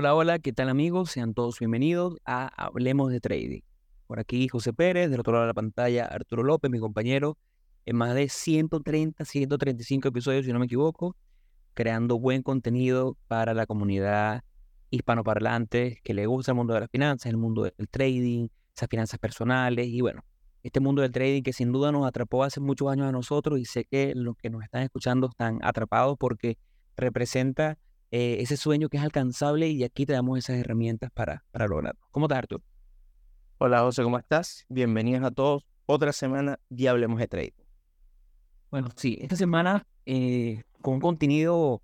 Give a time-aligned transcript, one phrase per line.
[0.00, 1.10] Hola, hola, ¿qué tal amigos?
[1.10, 3.60] Sean todos bienvenidos a Hablemos de Trading.
[4.06, 7.36] Por aquí José Pérez, del otro lado de la pantalla Arturo López, mi compañero,
[7.84, 11.16] en más de 130, 135 episodios, si no me equivoco,
[11.74, 14.42] creando buen contenido para la comunidad
[14.88, 19.20] hispanoparlante que le gusta el mundo de las finanzas, el mundo del trading, esas finanzas
[19.20, 20.24] personales y bueno,
[20.62, 23.66] este mundo del trading que sin duda nos atrapó hace muchos años a nosotros y
[23.66, 26.56] sé que los que nos están escuchando están atrapados porque
[26.96, 27.76] representa
[28.10, 32.00] eh, ese sueño que es alcanzable y aquí te damos esas herramientas para, para lograrlo.
[32.10, 32.64] ¿Cómo estás, Arturo?
[33.58, 34.64] Hola, José, ¿cómo estás?
[34.68, 35.64] Bienvenidos a todos.
[35.86, 37.52] Otra semana y hablemos de trading.
[38.70, 41.82] Bueno, sí, esta semana eh, con un contenido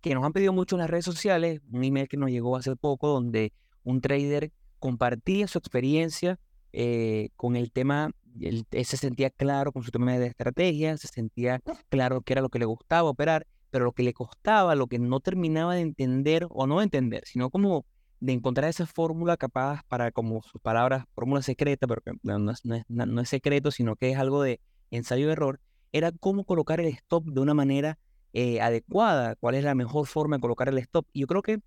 [0.00, 2.74] que nos han pedido mucho en las redes sociales, un email que nos llegó hace
[2.76, 6.38] poco donde un trader compartía su experiencia
[6.72, 8.10] eh, con el tema,
[8.40, 12.50] él, se sentía claro con su tema de estrategia, se sentía claro qué era lo
[12.50, 13.46] que le gustaba operar
[13.76, 17.50] pero lo que le costaba, lo que no terminaba de entender o no entender, sino
[17.50, 17.84] como
[18.20, 23.20] de encontrar esa fórmula capaz para, como sus palabras, fórmula secreta, pero no es, no,
[23.20, 25.60] es, secreto, sino que es algo de ensayo-error,
[25.92, 27.98] era cómo colocar el stop de una manera
[28.32, 31.06] eh, adecuada, cuál es la mejor forma de colocar el stop.
[31.12, 31.58] Y yo creo que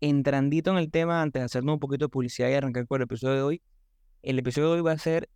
[0.00, 3.06] entrandito en el tema, antes de hacernos un poquito de publicidad y arrancar con el
[3.06, 3.62] episodio de hoy,
[4.22, 5.28] el episodio de hoy va a ser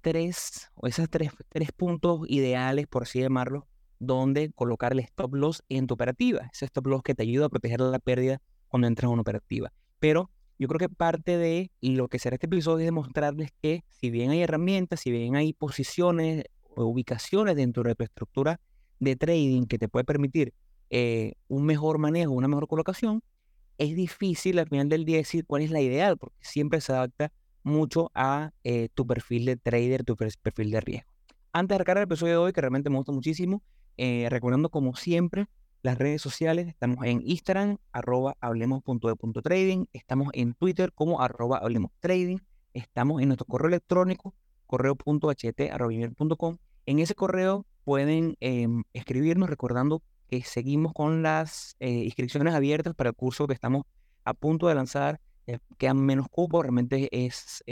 [0.00, 3.68] tres, o esos tres, tres puntos ideales, por así llamarlo,
[4.00, 6.50] donde colocar el stop loss en tu operativa.
[6.52, 9.72] Ese stop loss que te ayuda a proteger la pérdida cuando entras en una operativa.
[10.00, 14.10] Pero yo creo que parte de lo que será este episodio es demostrarles que si
[14.10, 18.60] bien hay herramientas, si bien hay posiciones o ubicaciones dentro de tu estructura
[18.98, 20.52] de trading que te puede permitir
[20.90, 23.22] eh, un mejor manejo, una mejor colocación,
[23.78, 27.32] es difícil al final del día decir cuál es la ideal, porque siempre se adapta
[27.62, 31.10] mucho a eh, tu perfil de trader, tu perfil de riesgo.
[31.52, 33.62] Antes de arrancar el episodio de hoy, que realmente me gusta muchísimo,
[33.96, 35.46] eh, recordando como siempre
[35.82, 42.38] las redes sociales, estamos en Instagram, arroba hablemos.de.trading, estamos en Twitter como arroba hablemos trading,
[42.74, 44.34] estamos en nuestro correo electrónico,
[44.66, 46.56] correo.ht.com.
[46.86, 53.10] En ese correo pueden em, escribirnos recordando que seguimos con las eh, inscripciones abiertas para
[53.10, 53.84] el curso que estamos
[54.24, 55.20] a punto de lanzar.
[55.46, 57.64] Eh, quedan menos cupos, realmente es,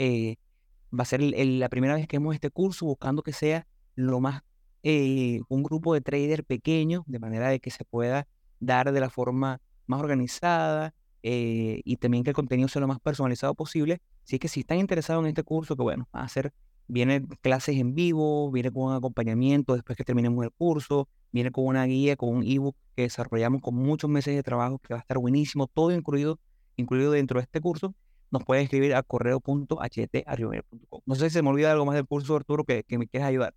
[0.91, 4.41] va a ser la primera vez que hemos este curso buscando que sea lo más
[4.83, 8.27] eh, un grupo de traders pequeños, de manera de que se pueda
[8.59, 12.99] dar de la forma más organizada eh, y también que el contenido sea lo más
[12.99, 14.01] personalizado posible.
[14.23, 16.53] Así que si están interesados en este curso, que bueno, va a hacer,
[16.87, 21.65] viene clases en vivo, viene con un acompañamiento después que terminemos el curso, viene con
[21.65, 25.01] una guía, con un ebook que desarrollamos con muchos meses de trabajo que va a
[25.01, 26.39] estar buenísimo, todo incluido,
[26.75, 27.93] incluido dentro de este curso.
[28.31, 31.01] Nos pueden escribir a correo.ht.com.
[31.05, 33.29] No sé si se me olvida algo más del curso, Arturo, que, que me quieras
[33.29, 33.55] ayudar.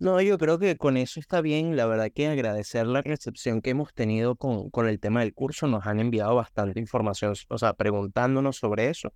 [0.00, 1.76] No, yo creo que con eso está bien.
[1.76, 5.66] La verdad que agradecer la recepción que hemos tenido con, con el tema del curso.
[5.66, 9.12] Nos han enviado bastante información, o sea, preguntándonos sobre eso.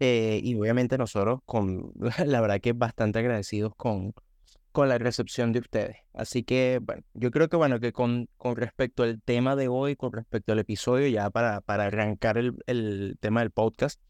[0.00, 1.92] Eh, y obviamente nosotros, con,
[2.26, 4.14] la verdad que bastante agradecidos con,
[4.72, 5.96] con la recepción de ustedes.
[6.14, 9.96] Así que, bueno, yo creo que, bueno, que con, con respecto al tema de hoy,
[9.96, 14.00] con respecto al episodio, ya para, para arrancar el, el tema del podcast,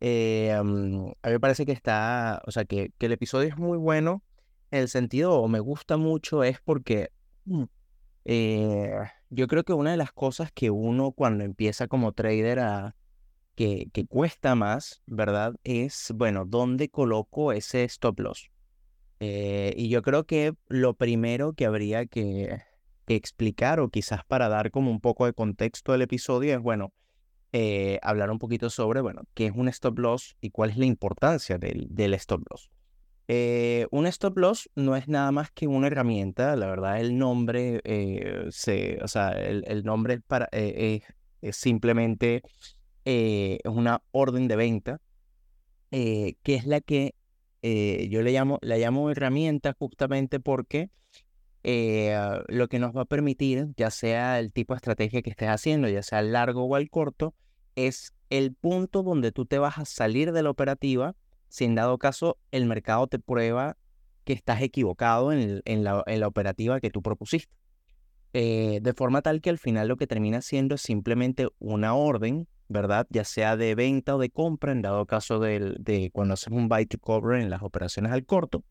[0.00, 3.78] eh, a mí me parece que está, o sea, que, que el episodio es muy
[3.78, 4.22] bueno
[4.72, 7.10] el sentido o me gusta mucho es porque
[7.44, 7.64] mm,
[8.24, 8.92] eh,
[9.30, 12.94] yo creo que una de las cosas que uno cuando empieza como trader
[13.54, 15.54] que, que cuesta más, ¿verdad?
[15.62, 18.50] Es, bueno, ¿dónde coloco ese stop loss?
[19.20, 22.60] Eh, y yo creo que lo primero que habría que,
[23.06, 26.94] explicar o quizás para dar como un poco de contexto al episodio es, bueno,
[27.52, 30.86] eh, hablar un poquito sobre, bueno, qué es un stop loss y cuál es la
[30.86, 32.70] importancia del, del stop loss.
[33.28, 37.80] Eh, un stop loss no es nada más que una herramienta, la verdad el nombre,
[37.84, 41.02] eh, se, o sea, el, nombre para, eh,
[41.40, 42.42] es, simplemente
[43.04, 45.00] es una orden de venta,
[45.90, 47.14] que es la que
[47.62, 50.90] yo le llamo, la llamo herramienta justamente porque
[51.64, 55.88] lo que nos va a permitir, ya sea el tipo de estrategia que estés haciendo,
[55.88, 57.34] ya sea al largo o al corto,
[57.76, 61.14] es el punto donde tú te vas a salir de la operativa
[61.52, 63.76] si en dado caso el mercado te prueba
[64.24, 67.54] que estás equivocado en, la, operativa que tú propusiste.
[68.32, 72.48] Eh, de forma tal que al final lo que termina siendo es simplemente una orden,
[72.68, 73.06] ¿verdad?
[73.10, 76.70] Ya sea de venta o de compra, en dado caso de, de cuando haces un
[76.70, 78.64] buy to cover en las operaciones al corto,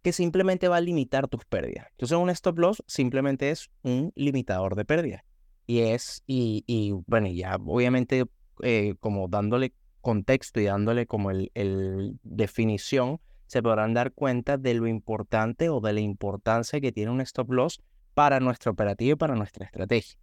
[0.00, 1.88] que simplemente va a limitar tus pérdidas.
[1.90, 5.22] Entonces un stop loss simplemente es un limitador de pérdidas.
[5.66, 8.24] Y es, y, y bueno, ya obviamente
[8.62, 9.74] eh, como dándole
[10.06, 11.50] contexto y dándole como el,
[12.22, 13.18] definición,
[13.48, 17.50] se podrán dar cuenta de lo importante o de la importancia que tiene un stop
[17.50, 17.82] loss
[18.14, 20.16] para nuestra operativa y para nuestra estrategia.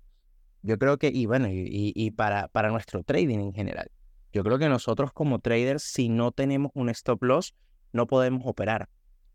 [0.61, 3.91] Yo creo que, y bueno, y, y para, para nuestro trading en general,
[4.31, 7.53] yo creo que nosotros como traders, si no tenemos un stop loss,
[7.91, 8.87] no podemos operar.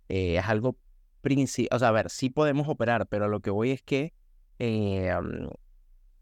[0.09, 0.79] Eh, es algo
[1.21, 4.15] principal, o sea, a ver, sí podemos operar, pero lo que voy es que,
[4.59, 5.13] eh,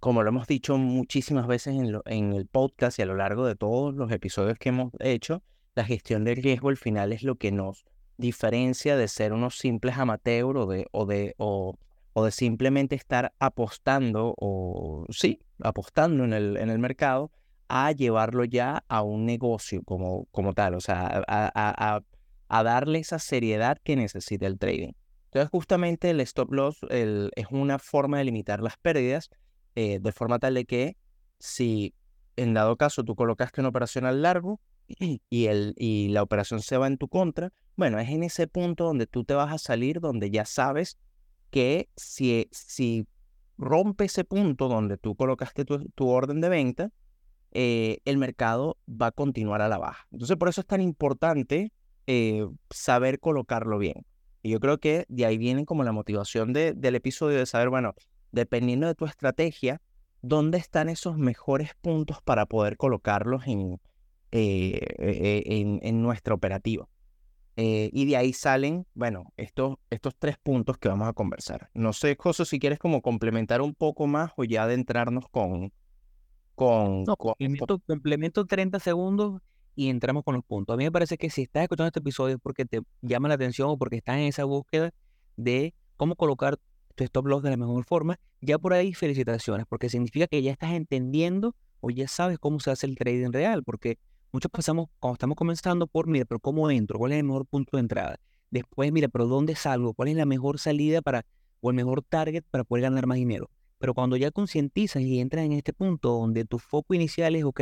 [0.06, 3.56] como lo hemos dicho muchísimas veces en, en el podcast y a lo largo de
[3.56, 5.42] todos los episodios que hemos hecho,
[5.74, 7.84] la gestión del riesgo al final es lo que nos
[8.16, 11.76] diferencia de ser unos simples amateurs o de, o de, o,
[12.12, 17.32] o de simplemente estar apostando o sí, apostando en el, en el mercado
[17.66, 22.00] a llevarlo ya a un negocio como, como tal, o sea, a,
[22.48, 24.92] a, darle esa seriedad que necesita el trading.
[25.24, 29.30] Entonces, justamente el stop loss es una forma de limitar las pérdidas
[29.76, 30.96] eh, de forma tal de que
[31.38, 31.94] si
[32.36, 34.60] en dado caso tú colocaste una operación al largo
[35.28, 38.84] y, el, y la operación se va en tu contra, bueno, es en ese punto
[38.84, 40.98] donde tú te vas a salir, donde ya sabes
[41.50, 43.06] que si, si
[43.58, 46.90] rompe ese punto donde tú colocaste tu, tu orden de venta,
[47.52, 50.06] eh, el mercado va a continuar a la baja.
[50.10, 51.72] Entonces, por eso es tan importante
[52.06, 54.04] eh, saber colocarlo bien.
[54.42, 57.68] Y yo creo que de ahí viene como la motivación de, del episodio de saber,
[57.68, 57.94] bueno,
[58.32, 59.80] dependiendo de tu estrategia,
[60.22, 63.80] dónde están esos mejores puntos para poder colocarlos en,
[64.32, 66.88] eh, en, en, nuestra operativa.
[67.56, 71.70] y de ahí salen, bueno, estos, estos tres puntos que vamos a conversar.
[71.74, 75.72] No sé, José, si quieres como complementar un poco más o ya adentrarnos con,
[76.56, 79.40] con, no, complemento, 30 segundos
[79.76, 80.74] y entramos con los puntos.
[80.74, 83.34] A mí me parece que si estás escuchando este episodio es porque te llama la
[83.34, 84.90] atención o porque estás en esa búsqueda
[85.36, 86.58] de cómo colocar
[86.96, 90.50] tu stop loss de la mejor forma, ya por ahí felicitaciones, porque significa que ya
[90.50, 93.98] estás entendiendo o ya sabes cómo se hace el trading real, porque
[94.32, 96.98] muchos pasamos cuando estamos comenzando por, mira, pero ¿cómo entro?
[96.98, 98.18] ¿Cuál es el mejor punto de entrada?
[98.50, 99.94] Después, mira, pero ¿dónde salgo?
[99.94, 101.24] ¿Cuál es la mejor salida para
[101.60, 103.50] o el mejor target para poder ganar más dinero?
[103.78, 107.60] Pero cuando ya concientizas y entras en este punto donde tu foco inicial es, ok,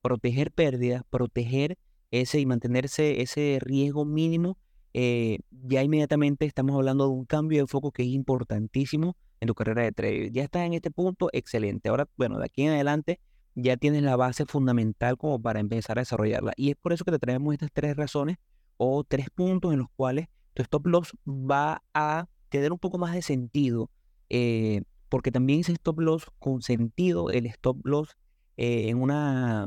[0.00, 1.78] proteger pérdidas, proteger
[2.10, 4.58] ese y mantenerse ese riesgo mínimo,
[4.94, 9.54] eh, ya inmediatamente estamos hablando de un cambio de foco que es importantísimo en tu
[9.54, 10.32] carrera de trading.
[10.32, 11.88] Ya estás en este punto, excelente.
[11.88, 13.20] Ahora, bueno, de aquí en adelante
[13.54, 16.52] ya tienes la base fundamental como para empezar a desarrollarla.
[16.56, 18.36] Y es por eso que te traemos estas tres razones
[18.76, 23.14] o tres puntos en los cuales tu stop loss va a tener un poco más
[23.14, 23.90] de sentido
[24.28, 28.16] eh, porque también ese stop loss con sentido, el stop loss
[28.56, 29.66] eh, en una,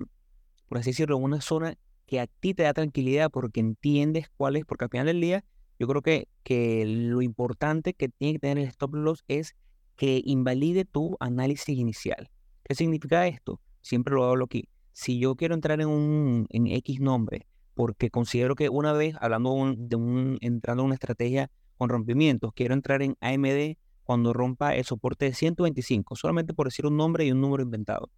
[0.68, 4.56] por así decirlo, en una zona que a ti te da tranquilidad porque entiendes cuál
[4.56, 5.44] es, porque al final del día
[5.80, 9.56] yo creo que, que lo importante que tiene que tener el stop loss es
[9.96, 12.30] que invalide tu análisis inicial.
[12.64, 13.60] ¿Qué significa esto?
[13.82, 14.70] Siempre lo hablo aquí.
[14.92, 19.74] Si yo quiero entrar en un en X nombre, porque considero que una vez, hablando
[19.78, 24.86] de un, entrando en una estrategia con rompimientos, quiero entrar en AMD cuando rompa el
[24.86, 28.10] soporte de 125, solamente por decir un nombre y un número inventado.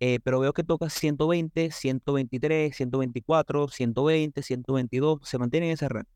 [0.00, 6.08] Eh, pero veo que toca 120, 123, 124, 120, 122, se mantiene en ese rango.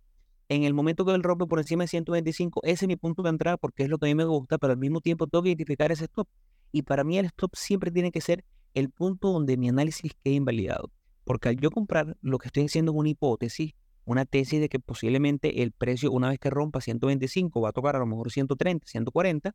[0.48, 3.30] En el momento que él rompe por encima de 125, ese es mi punto de
[3.30, 5.50] entrada porque es lo que a mí me gusta, pero al mismo tiempo tengo que
[5.50, 6.28] identificar ese stop.
[6.72, 8.44] Y para mí el stop siempre tiene que ser
[8.74, 10.90] el punto donde mi análisis quede invalidado.
[11.24, 13.74] Porque al yo comprar, lo que estoy haciendo es una hipótesis
[14.04, 17.96] una tesis de que posiblemente el precio, una vez que rompa 125, va a tocar
[17.96, 19.54] a lo mejor 130, 140,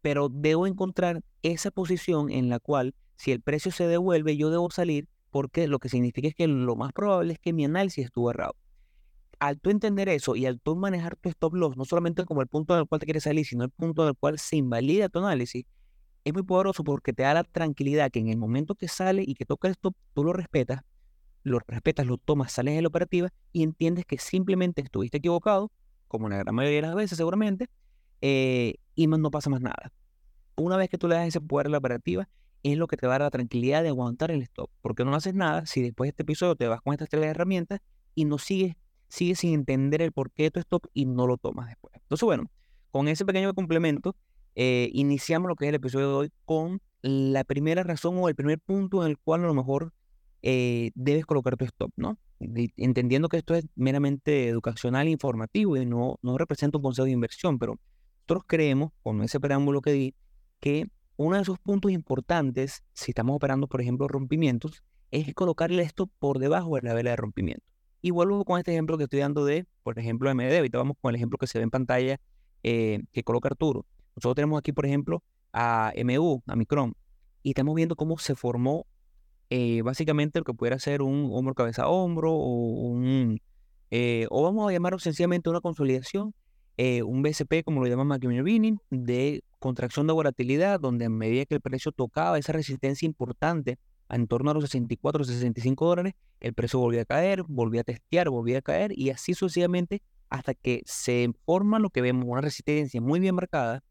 [0.00, 4.70] pero debo encontrar esa posición en la cual si el precio se devuelve, yo debo
[4.70, 8.30] salir porque lo que significa es que lo más probable es que mi análisis estuvo
[8.30, 8.54] errado.
[9.40, 12.46] Al tú entender eso y al tú manejar tu stop loss, no solamente como el
[12.46, 15.64] punto del cual te quieres salir, sino el punto del cual se invalida tu análisis,
[16.24, 19.34] es muy poderoso porque te da la tranquilidad que en el momento que sale y
[19.34, 20.82] que toca el stop, tú lo respetas,
[21.42, 25.70] lo respetas, lo tomas, sales de la operativa y entiendes que simplemente estuviste equivocado,
[26.08, 27.68] como la gran mayoría de las veces seguramente,
[28.20, 29.92] eh, y no pasa más nada.
[30.56, 32.28] Una vez que tú le das ese poder a la operativa,
[32.64, 35.14] es lo que te va a dar la tranquilidad de aguantar el stop, porque no
[35.14, 37.80] haces nada si después de este episodio te vas con estas tres herramientas
[38.14, 38.74] y no sigues,
[39.08, 41.94] sigues sin entender el porqué de tu stop y no lo tomas después.
[41.94, 42.50] Entonces, bueno,
[42.90, 44.16] con ese pequeño complemento,
[44.54, 48.34] eh, iniciamos lo que es el episodio de hoy con la primera razón o el
[48.34, 49.92] primer punto en el cual a lo mejor
[50.40, 52.18] eh, debes colocar tu stop, ¿no?
[52.38, 57.12] Entendiendo que esto es meramente educacional e informativo y no, no representa un consejo de
[57.12, 57.78] inversión, pero
[58.20, 60.14] nosotros creemos, con ese preámbulo que di,
[60.60, 66.08] que uno de esos puntos importantes, si estamos operando, por ejemplo, rompimientos, es colocarle esto
[66.18, 67.64] por debajo de la vela de rompimiento.
[68.02, 70.56] Y vuelvo con este ejemplo que estoy dando de, por ejemplo, MD.
[70.56, 72.20] Ahorita vamos con el ejemplo que se ve en pantalla
[72.62, 73.86] eh, que coloca Arturo.
[74.16, 76.94] Nosotros tenemos aquí, por ejemplo, a MU, a Micron,
[77.42, 78.86] y estamos viendo cómo se formó
[79.50, 83.40] eh, básicamente lo que pudiera ser un hombro cabeza hombro o un
[83.90, 86.34] eh, o vamos a llamarlo sencillamente una consolidación,
[86.76, 91.62] un BSP como lo llama McInerney de contracción de volatilidad, donde a medida que el
[91.62, 93.78] precio tocaba esa resistencia importante
[94.10, 98.28] en torno a los 64, 65 dólares, el precio volvía a caer, volvía a testear,
[98.28, 103.00] volvía a caer y así sucesivamente hasta que se forma lo que vemos, una resistencia
[103.00, 103.82] muy bien marcada,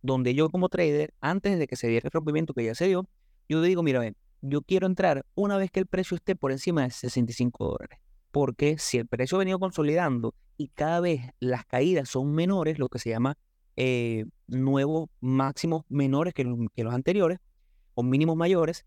[0.00, 3.06] donde yo como trader, antes de que se diera el rompimiento que ya se dio,
[3.50, 6.84] yo digo, mira, ven, yo quiero entrar una vez que el precio esté por encima
[6.84, 7.98] de 65 dólares.
[8.30, 12.88] Porque si el precio ha venido consolidando y cada vez las caídas son menores, lo
[12.88, 13.36] que se llama
[13.80, 17.38] eh, nuevos máximos menores que, los anteriores,
[17.94, 18.84] o mínimos mayores,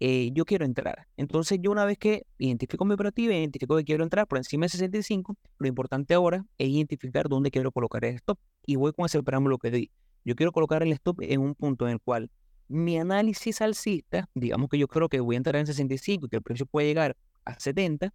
[0.00, 1.06] eh, yo quiero entrar.
[1.18, 4.70] Entonces yo una vez que identifico mi operativa, identifico que quiero entrar por encima de
[4.70, 8.38] 65, lo importante ahora es identificar dónde quiero colocar el stop.
[8.64, 9.90] Y voy con ese preámbulo que di.
[10.24, 12.30] Yo quiero colocar el stop en un punto en el cual
[12.66, 16.36] mi análisis alcista, digamos que yo creo que voy a entrar en 65 y que
[16.36, 18.14] el precio puede llegar a 70,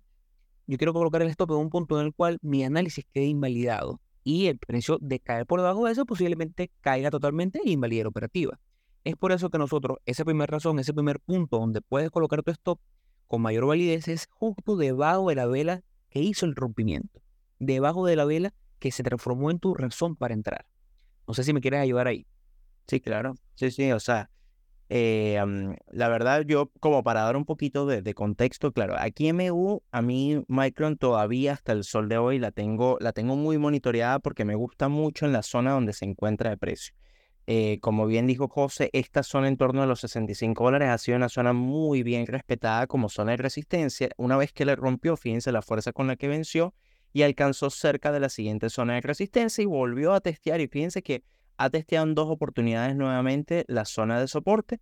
[0.65, 4.01] yo quiero colocar el stop en un punto en el cual mi análisis quede invalidado
[4.25, 8.09] y el precio de caer por debajo de eso posiblemente caiga totalmente e invalide la
[8.09, 8.59] operativa.
[9.03, 12.49] Es por eso que nosotros, esa primera razón, ese primer punto donde puedes colocar tu
[12.49, 12.79] stop
[13.27, 17.21] con mayor validez es justo debajo de la vela que hizo el rompimiento,
[17.59, 20.65] debajo de la vela que se transformó en tu razón para entrar.
[21.27, 22.25] No sé si me quieres ayudar ahí.
[22.87, 23.35] Sí, claro.
[23.53, 24.31] Sí, sí, o sea,
[24.89, 25.41] eh,
[25.91, 30.43] la verdad, yo como para dar un poquito de, contexto, claro, aquí MU, a mí
[30.47, 34.55] Micron todavía hasta el sol de hoy la tengo, la tengo muy monitoreada porque me
[34.55, 36.95] gusta mucho en la zona donde se encuentra de precio.
[37.47, 41.17] Eh, como bien dijo José, esta zona en torno a los 65 dólares ha sido
[41.17, 44.09] una zona muy bien respetada como zona de resistencia.
[44.17, 46.73] Una vez que le rompió, fíjense la fuerza con la que venció
[47.13, 50.59] y alcanzó cerca de la siguiente zona de resistencia y volvió a testear.
[50.59, 51.23] Y fíjense que
[51.57, 54.79] ha testeado en dos oportunidades nuevamente la zona de soporte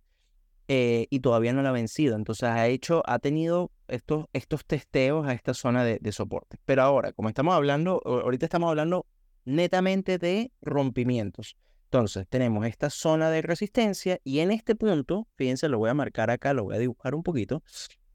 [0.68, 2.16] eh, y todavía no la ha vencido.
[2.16, 6.58] Entonces ha hecho, ha tenido estos, estos testeos a esta zona de, soporte.
[6.64, 9.06] Pero ahora, como estamos hablando, ahorita estamos hablando
[9.44, 11.56] netamente de rompimientos.
[11.84, 16.30] Entonces, tenemos esta zona de resistencia y en este punto, fíjense, lo voy a marcar
[16.30, 17.62] acá, lo voy a dibujar un poquito.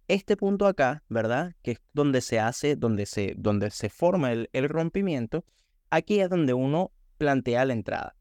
[0.09, 1.55] Este punto acá, ¿verdad?
[1.61, 5.45] Que es donde se hace, donde se, donde se forma el, rompimiento,
[5.91, 8.15] aquí es donde uno plantea la entrada.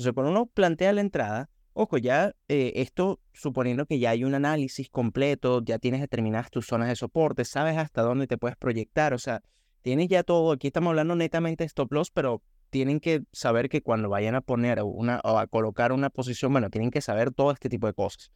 [0.00, 4.34] Entonces, cuando uno plantea la entrada, ojo, ya eh, esto suponiendo que ya hay un
[4.34, 9.12] análisis completo, ya tienes determinadas tus zonas de soporte, sabes hasta dónde te puedes proyectar,
[9.12, 9.42] o sea,
[9.82, 13.82] tienes ya todo, aquí estamos hablando netamente de stop loss, pero tienen que saber que
[13.82, 17.50] cuando vayan a poner una o a colocar una posición, bueno, tienen que saber todo
[17.50, 18.30] este tipo de cosas.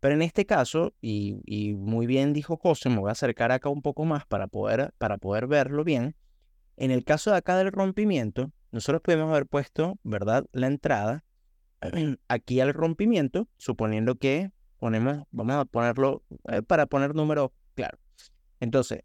[0.00, 3.82] Pero en este caso, y, muy bien dijo José, me voy a acercar acá un
[3.82, 6.16] poco más para poder, para poder verlo bien.
[6.76, 10.46] En el caso de acá del rompimiento, nosotros podemos haber puesto, ¿verdad?
[10.52, 11.24] La entrada
[12.28, 17.98] aquí al rompimiento, suponiendo que ponemos, vamos a ponerlo eh, para poner número claro.
[18.58, 19.02] Entonces,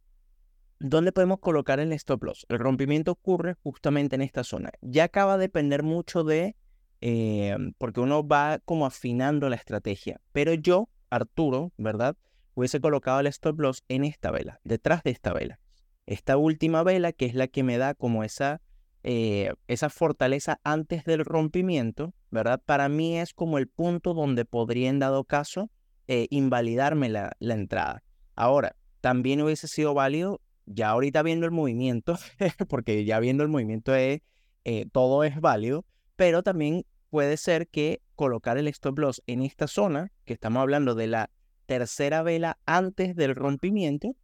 [0.81, 2.45] ¿Dónde podemos colocar el stop loss?
[2.47, 4.71] El rompimiento ocurre justamente en esta zona.
[4.79, 6.55] Ya acaba de depender mucho de,
[7.01, 10.21] eh, porque uno va como afinando la estrategia.
[10.31, 12.15] Pero yo, Arturo, ¿verdad?
[12.53, 15.59] Hubiese colocado el stop loss en esta vela, detrás de esta vela.
[16.05, 18.61] Esta última vela, que es la que me da como esa,
[19.03, 22.61] eh, esa fortaleza antes del rompimiento, ¿verdad?
[22.65, 25.69] Para mí es como el punto donde podría, en dado caso,
[26.07, 28.03] eh, invalidarme la, entrada.
[28.35, 32.17] Ahora, también hubiese sido válido ya ahorita viendo el movimiento,
[32.67, 34.21] porque ya viendo el movimiento es,
[34.65, 39.67] eh, todo es válido, pero también puede ser que colocar el stop loss en esta
[39.67, 41.29] zona, que estamos hablando de la
[41.65, 44.15] tercera vela antes del rompimiento,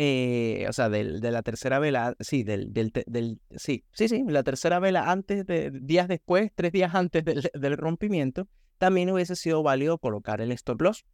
[0.00, 4.22] eh, o sea, del, de la tercera vela, sí, del, del, del, sí, sí, sí,
[4.28, 8.46] la tercera vela antes, de, días después, tres días antes del, del rompimiento,
[8.78, 11.04] también hubiese sido válido colocar el stop loss,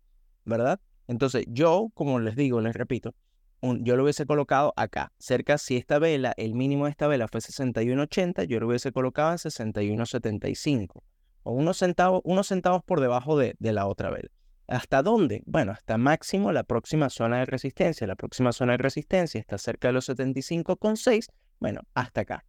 [0.44, 0.80] ¿verdad?
[1.08, 3.14] Entonces, yo, como les digo, les repito,
[3.62, 7.40] yo lo hubiese colocado acá, cerca, si esta vela, el mínimo de esta vela fue
[7.40, 11.02] 61.80, yo lo hubiese colocado en 61.75,
[11.42, 14.28] o unos centavos, unos centavos por debajo de, de la otra vela.
[14.66, 15.42] ¿Hasta dónde?
[15.46, 18.06] Bueno, hasta máximo la próxima zona de resistencia.
[18.06, 21.26] La próxima zona de resistencia está cerca de los 75,6.
[21.60, 22.44] Bueno, hasta acá.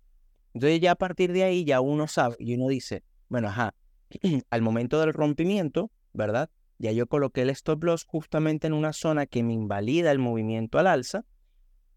[0.53, 3.75] Entonces ya a partir de ahí ya uno sabe y uno dice, bueno, ajá,
[4.49, 6.49] al momento del rompimiento, ¿verdad?
[6.77, 10.79] Ya yo coloqué el stop loss justamente en una zona que me invalida el movimiento
[10.79, 11.25] al alza.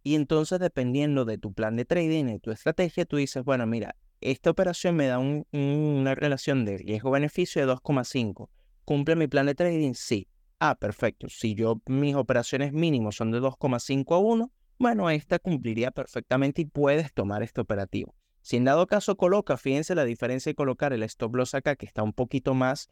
[0.02, 3.96] Y entonces, dependiendo de tu plan de trading y tu estrategia, tú dices, bueno, mira,
[4.20, 8.48] esta operación me da una relación de riesgo-beneficio de 2,5.
[8.88, 9.92] ¿Cumple mi plan de trading?
[9.92, 10.28] Sí.
[10.60, 11.28] Ah, perfecto.
[11.28, 16.64] Si yo mis operaciones mínimos son de 2,5 a 1, bueno, esta cumpliría perfectamente y
[16.64, 18.14] puedes tomar este operativo.
[18.40, 21.84] Si en dado caso coloca, fíjense la diferencia de colocar el stop loss acá, que
[21.84, 22.88] está un poquito más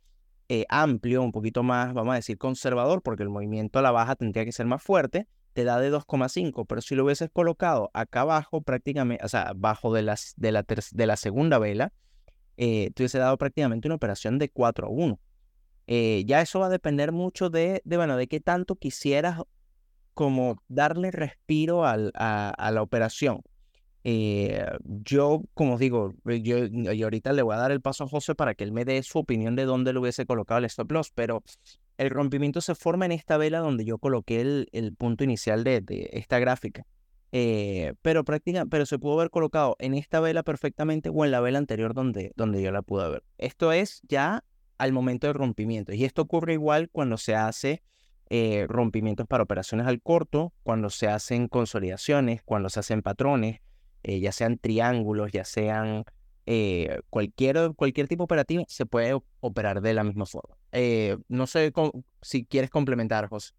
[0.51, 4.17] eh, amplio, un poquito más, vamos a decir, conservador, porque el movimiento a la baja
[4.17, 8.21] tendría que ser más fuerte, te da de 2,5, pero si lo hubieses colocado acá
[8.21, 11.95] abajo, prácticamente, o sea, abajo de, la, de la segunda vela,
[12.59, 15.19] eh, te hubiese dado prácticamente una operación de 4 a 1.
[15.87, 19.41] Eh, ya eso va a depender mucho de, de, bueno, de qué tanto quisieras
[20.15, 23.43] como darle respiro al, a, la operación.
[24.03, 28.09] Eh, yo, como os digo, yo, y ahorita le voy a dar el paso a
[28.09, 30.91] José para que él me dé su opinión de dónde le hubiese colocado el stop
[30.93, 31.43] loss, pero
[31.99, 35.81] el rompimiento se forma en esta vela donde yo coloqué el, el punto inicial de,
[35.81, 36.87] de esta gráfica.
[37.33, 41.41] Eh, pero prácticamente, pero se pudo haber colocado en esta vela perfectamente o en la
[41.41, 43.25] vela anterior donde, donde yo la pude ver.
[43.37, 44.45] Esto es ya
[44.79, 45.93] al momento de rompimiento.
[45.93, 47.83] Y esto ocurre igual cuando se hace
[48.29, 53.61] eh, rompimientos para operaciones al corto, cuando se hacen consolidaciones, cuando se hacen patrones,
[54.03, 56.05] eh, ya sean triángulos, ya sean
[57.11, 60.57] cualquier, cualquier tipo operativo, se puede operar de la misma forma.
[61.29, 61.73] no sé
[62.23, 63.53] si quieres complementar, José.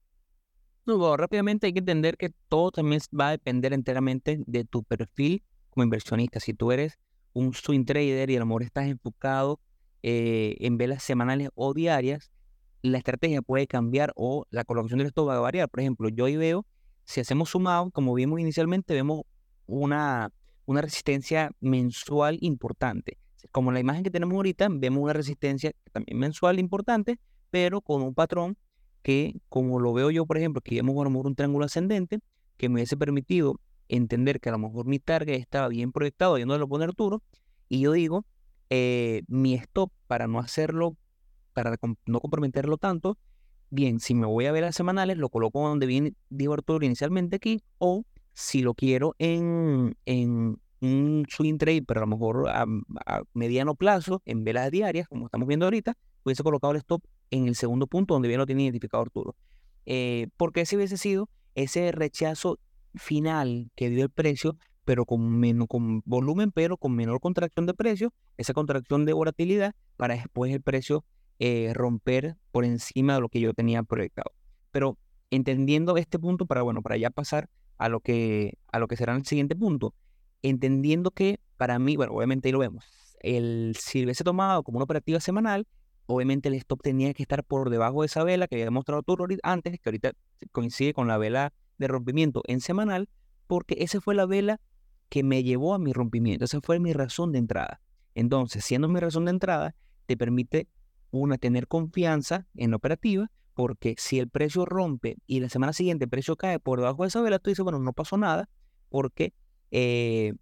[0.88, 5.43] No, rápidamente hay que entender que todo también va a depender enteramente de tu perfil
[5.69, 6.39] como inversionista.
[6.39, 6.97] Si tú eres
[7.33, 9.59] un swing trader y a lo mejor estás enfocado
[10.04, 12.32] eh, en velas semanales o diarias,
[12.82, 15.70] la estrategia puede cambiar o la colocación del stop va a variar.
[15.70, 16.66] Por ejemplo, yo ahí veo,
[17.04, 19.22] si hacemos sumado, como vimos inicialmente, vemos
[19.66, 20.32] una,
[20.66, 23.18] una resistencia mensual importante.
[23.51, 28.13] Como la imagen que tenemos ahorita, vemos una resistencia también mensual importante, pero con un
[28.13, 28.58] patrón
[29.01, 32.20] que, como lo veo yo, por ejemplo, que vemos a lo un triángulo ascendente,
[32.58, 36.46] que me hubiese permitido entender que a lo mejor mi target estaba bien proyectado, yo
[36.46, 37.24] no lo pone Arturo,
[37.70, 38.25] y yo digo,
[38.69, 40.95] eh, mi stop para no hacerlo,
[41.53, 43.17] para no comprometerlo tanto,
[43.69, 47.38] bien, si me voy a ver a semanales, lo coloco donde viene, digo Arturo inicialmente
[47.38, 52.65] aquí, o si lo quiero en, en un swing trade, pero a lo mejor a,
[53.05, 57.47] a mediano plazo, en velas diarias, como estamos viendo ahorita, hubiese colocado el stop en
[57.47, 59.36] el segundo punto donde bien lo tiene identificado Arturo.
[59.86, 62.60] Eh, porque ese hubiese sido ese rechazo
[62.93, 67.73] final que dio el precio, pero con, menos, con volumen, pero con menor contracción de
[67.73, 71.04] precio, esa contracción de volatilidad, para después el precio
[71.39, 74.32] eh, romper por encima de lo que yo tenía proyectado.
[74.71, 74.97] Pero
[75.30, 79.13] entendiendo este punto, para, bueno, para ya pasar a lo que, a lo que será
[79.13, 79.93] el siguiente punto,
[80.41, 82.86] entendiendo que para mí, bueno, obviamente ahí lo vemos,
[83.19, 85.67] el, si hubiese tomado como una operativa semanal,
[86.06, 89.17] obviamente el stop tenía que estar por debajo de esa vela que había demostrado tú
[89.43, 90.13] antes, que ahorita
[90.54, 93.10] coincide con la vela de rompimiento en semanal,
[93.47, 94.62] porque esa fue la vela
[95.10, 97.82] que me llevó a mi rompimiento, esa fue mi razón de entrada.
[98.15, 100.67] Entonces, siendo mi razón de entrada, te permite,
[101.12, 106.06] una, tener confianza en la operativa, porque si el precio rompe y la semana siguiente
[106.06, 108.50] el precio cae por debajo de esa vela, tú dices, bueno, no pasó nada,
[108.89, 109.34] porque
[109.72, 110.34] eh,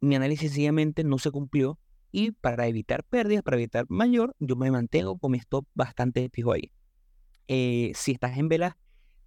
[0.00, 1.78] mi análisis sencillamente no se cumplió
[2.12, 6.52] y para evitar pérdidas, para evitar mayor, yo me mantengo con mi stop bastante fijo
[6.52, 6.70] ahí.
[7.48, 8.74] Eh, si estás en velas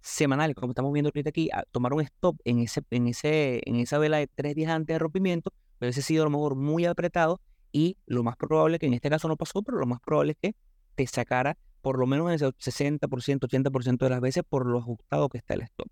[0.04, 3.96] semanales, como estamos viendo ahorita aquí, tomar un stop en, ese, en, ese, en esa
[3.96, 7.40] vela de tres días antes de rompimiento, hubiese sido a lo mejor muy apretado
[7.72, 10.38] y lo más probable, que en este caso no pasó, pero lo más probable es
[10.40, 10.56] que
[10.94, 15.38] te sacara por lo menos ese 60%, 80% de las veces por lo ajustado que
[15.38, 15.88] está el stop.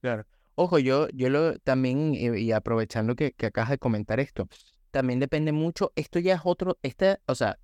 [0.00, 0.26] Claro.
[0.56, 4.48] Ojo, yo, yo lo también, y aprovechando que, acabas de comentar esto,
[4.90, 7.58] también depende mucho, esto ya es otro, este, o sea,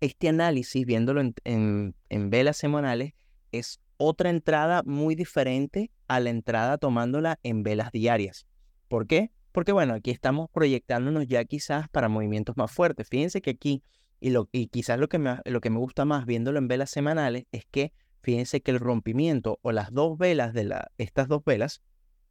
[0.00, 3.14] este análisis, viéndolo en, en, velas semanales,
[3.52, 8.46] es otra entrada muy diferente a la entrada tomándola en velas diarias.
[8.88, 9.30] ¿Por qué?
[9.52, 13.08] Porque bueno, aquí estamos proyectándonos ya quizás para movimientos más fuertes.
[13.08, 13.82] Fíjense que aquí,
[14.20, 16.90] y, lo, y quizás lo que, me, lo que me gusta más viéndolo en velas
[16.90, 21.44] semanales, es que fíjense que el rompimiento o las dos velas de la, estas dos
[21.44, 21.82] velas,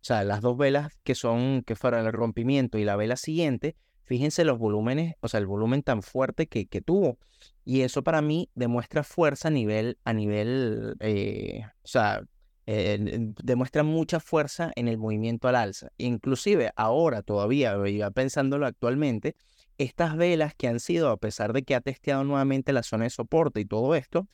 [0.02, 3.76] o sea, las dos velas que son, que fueron el rompimiento y la vela siguiente,
[4.08, 7.18] Fíjense los volúmenes, o sea, el volumen tan fuerte que, tuvo.
[7.66, 12.24] Y eso para mí demuestra fuerza a nivel, a nivel, eh, o sea,
[12.68, 12.98] eh,
[13.44, 15.90] demuestra mucha fuerza en el movimiento al alza.
[15.98, 19.36] Inclusive ahora todavía, ya pensándolo actualmente,
[19.78, 23.10] estas velas que han sido, a pesar de que ha testeado nuevamente la zona de
[23.10, 24.30] soporte y todo esto,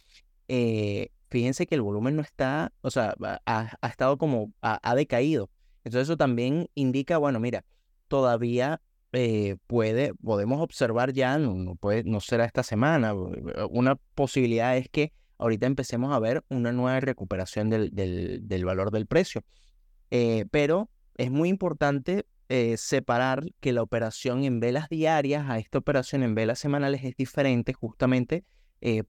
[0.50, 3.16] eh, fíjense que el volumen no está, o sea,
[3.48, 5.50] ha, estado como, ha, ha, decaído.
[5.84, 7.66] Entonces eso también indica, bueno, mira,
[8.08, 8.80] todavía
[9.16, 14.90] eh, puede, podemos observar ya, no, puede, no será esta semana, eh, una posibilidad es
[14.90, 19.44] que ahorita empecemos a ver una nueva recuperación del, del, valor del precio.
[20.10, 22.26] Eh, pero es muy importante
[22.76, 27.74] separar que la operación en velas diarias a esta operación en velas semanales es diferente
[27.74, 28.46] justamente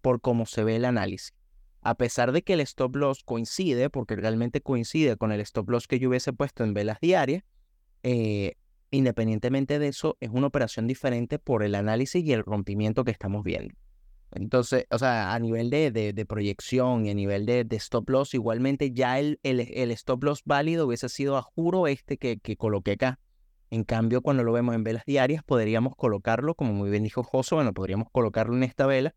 [0.00, 1.34] por cómo se ve el análisis.
[1.82, 5.86] A pesar de que el stop loss coincide, porque realmente coincide con el stop loss
[5.86, 7.44] que yo hubiese puesto en velas diarias,
[8.94, 13.42] Independientemente de eso, es una operación diferente por el análisis y el rompimiento que estamos
[13.42, 13.74] viendo.
[14.30, 18.34] Entonces, o sea, a nivel de, de, proyección y a nivel de, de, stop loss,
[18.34, 22.56] igualmente ya el, el, el, stop loss válido hubiese sido a juro este que, que
[22.56, 23.18] coloqué acá.
[23.70, 27.56] En cambio, cuando lo vemos en velas diarias, podríamos colocarlo, como muy bien dijo Joso,
[27.56, 29.16] bueno, podríamos colocarlo en esta vela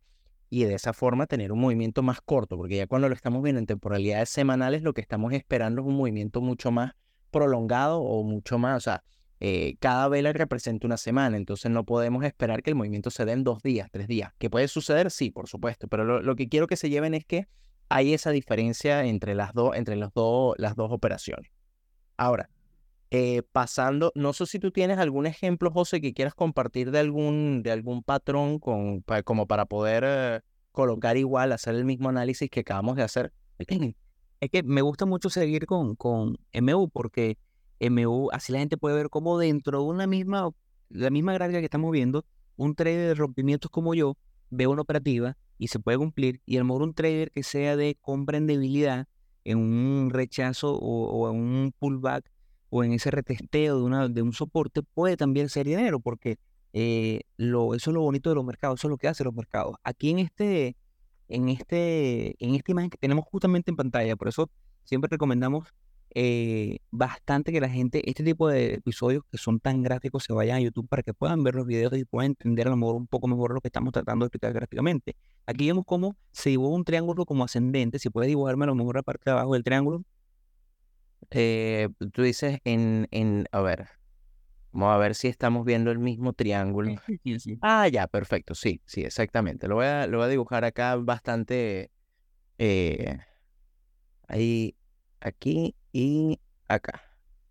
[0.49, 3.59] y de esa forma tener un movimiento más corto, porque ya cuando lo estamos viendo
[3.59, 6.93] en temporalidades semanales, lo que estamos esperando es un movimiento mucho más
[7.29, 9.03] prolongado o mucho más, o sea,
[9.39, 13.33] eh, cada vela representa una semana, entonces no podemos esperar que el movimiento se dé
[13.33, 14.33] en dos días, tres días.
[14.37, 15.11] ¿Qué puede suceder?
[15.11, 17.47] Sí, por supuesto, pero lo, que quiero que se lleven es que
[17.89, 20.11] hay esa diferencia entre las, dos entre las,
[20.57, 21.51] las dos operaciones.
[22.17, 22.49] Ahora,
[23.11, 27.61] eh, pasando, no sé si tú tienes algún ejemplo, José, que quieras compartir de algún,
[27.63, 32.61] de algún patrón con, como para poder eh, colocar igual, hacer el mismo análisis que
[32.61, 33.33] acabamos de hacer.
[34.39, 37.39] Es que me gusta mucho seguir con, con MU porque
[37.79, 40.49] MU, así la gente puede ver cómo dentro de una misma,
[40.89, 44.17] la misma gráfica que estamos viendo, un trader de rompimientos como yo
[44.49, 47.75] ve una operativa y se puede cumplir, y a lo mejor un trader que sea
[47.75, 49.07] de compra en debilidad,
[49.43, 52.29] en un rechazo o, en un pullback
[52.69, 56.37] o en ese retesteo de, una, de un soporte, puede también ser dinero, porque
[56.73, 59.33] eh, lo, eso es lo bonito de los mercados, eso es lo que hacen los
[59.33, 59.77] mercados.
[59.83, 60.75] Aquí en este,
[61.29, 64.49] en este, en esta imagen que tenemos justamente en pantalla, por eso
[64.83, 65.73] siempre recomendamos
[66.19, 70.57] eh, bastante que la gente, este tipo de episodios que son tan gráficos, se vayan
[70.57, 73.05] a YouTube para que puedan ver los videos y puedan entender a lo mejor un
[73.05, 75.15] poco mejor lo que estamos tratando de explicar gráficamente.
[75.45, 77.99] Aquí vemos cómo se dibuja un triángulo como ascendente.
[77.99, 80.05] Si puedes dibujarme a lo mejor la parte de abajo del triángulo.
[81.29, 83.87] Eh, tú dices en, en, a ver,
[84.71, 86.95] vamos a ver si estamos viendo el mismo triángulo.
[87.61, 89.67] Ah, ya, perfecto, sí, sí, exactamente.
[89.67, 91.91] Lo voy a, lo voy a dibujar acá bastante,
[92.57, 93.19] eh,
[94.27, 94.75] ahí,
[95.21, 97.01] aquí y acá.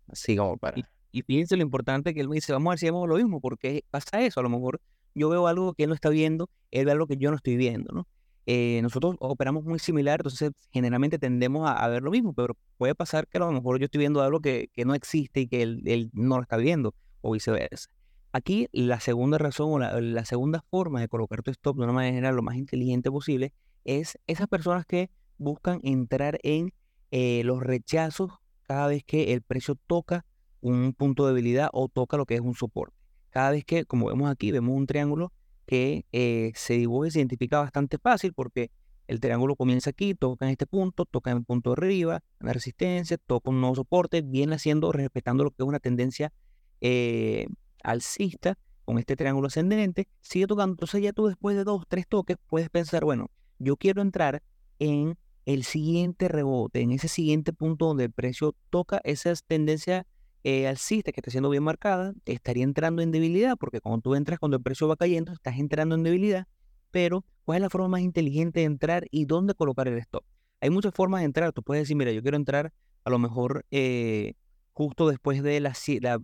[0.07, 0.77] Así como para.
[1.11, 3.41] Y, fíjense lo importante que él me dice, vamos a ver si vemos lo mismo,
[3.41, 4.39] porque pasa eso.
[4.39, 4.81] A lo mejor
[5.15, 7.57] yo veo algo que él no está viendo, él ve algo que yo no estoy
[7.57, 8.07] viendo, ¿no?
[8.49, 13.27] Eh, nosotros operamos muy similar, entonces generalmente tendemos a, ver lo mismo, pero puede pasar
[13.27, 15.81] que a lo mejor yo estoy viendo algo que, que no existe y que él,
[15.85, 17.89] él, no lo está viendo, o viceversa.
[18.31, 21.93] Aquí la segunda razón o la, la, segunda forma de colocar tu stop de una
[21.93, 23.51] manera lo más inteligente posible
[23.83, 26.71] es esas personas que buscan entrar en
[27.11, 28.31] eh, los rechazos
[28.63, 30.25] cada vez que el precio toca
[30.61, 32.95] un punto de debilidad o toca lo que es un soporte.
[33.29, 35.31] Cada vez que, como vemos aquí, vemos un triángulo
[35.65, 38.71] que eh, se dibuja y se identifica bastante fácil porque
[39.07, 42.53] el triángulo comienza aquí, toca en este punto, toca en el punto de arriba, la
[42.53, 46.33] resistencia, toca un nuevo soporte, viene haciendo, respetando lo que es una tendencia
[46.81, 47.47] eh,
[47.83, 50.73] alcista con este triángulo ascendente, sigue tocando.
[50.73, 54.41] Entonces ya tú después de dos, tres toques puedes pensar, bueno, yo quiero entrar
[54.79, 55.17] en
[55.47, 60.05] el siguiente rebote, en ese siguiente punto donde el precio toca esa tendencia
[60.43, 64.39] eh, alcista que está siendo bien marcada, estaría entrando en debilidad, porque cuando tú entras,
[64.39, 66.47] cuando el precio va cayendo, estás entrando en debilidad,
[66.91, 70.25] pero ¿cuál es la forma más inteligente de entrar y dónde colocar el stop?
[70.59, 72.73] Hay muchas formas de entrar, tú puedes decir, mira, yo quiero entrar
[73.05, 74.33] a lo mejor eh,
[74.73, 75.73] justo después de la,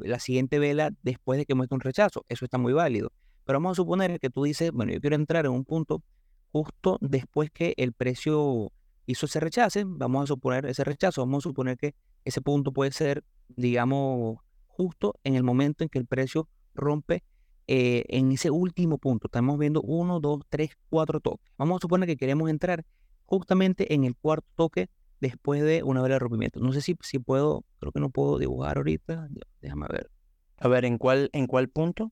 [0.01, 3.13] la, siguiente vela, después de que muestre un rechazo, eso está muy válido,
[3.45, 6.03] pero vamos a suponer que tú dices, bueno, yo quiero entrar en un punto
[6.51, 8.73] justo después que el precio
[9.05, 12.91] hizo ese rechace, vamos a suponer ese rechazo, vamos a suponer que ese punto puede
[12.91, 17.23] ser, digamos, justo en el momento en que el precio rompe
[17.67, 19.27] eh, en ese último punto.
[19.27, 21.51] Estamos viendo uno, dos, tres, cuatro toques.
[21.57, 22.85] Vamos a suponer que queremos entrar
[23.25, 24.89] justamente en el cuarto toque
[25.19, 26.59] después de una vela de rompimiento.
[26.59, 29.29] No sé si, si puedo, creo que no puedo dibujar ahorita.
[29.61, 30.09] Déjame ver.
[30.57, 32.11] A ver, ¿en cuál, en cuál punto?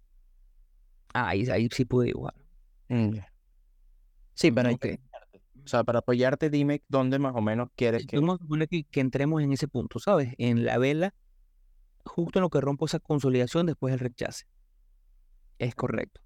[1.14, 2.36] Ah, ahí, ahí sí pude dibujar.
[2.88, 3.18] Mm,
[4.34, 5.00] sí, pero okay.
[5.64, 8.18] O sea, para apoyarte, dime dónde más o menos quieres que...
[8.18, 10.34] Vamos a suponer que, entremos en ese punto, ¿sabes?
[10.38, 11.14] En la vela,
[12.04, 14.46] justo en lo que rompo esa consolidación después del rechace.
[15.60, 16.22] Es correcto.